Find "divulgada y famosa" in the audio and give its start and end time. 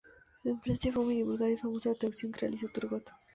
1.17-1.89